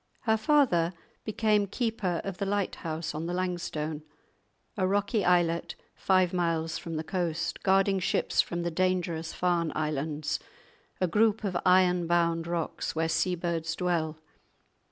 [0.21, 0.93] Her father
[1.25, 4.01] became keeper of the lighthouse on the Langstone,
[4.75, 10.39] a rocky islet five miles from the coast, guarding ships from the dangerous Farne Islands,
[10.99, 14.17] a group of iron bound rocks where seabirds dwell.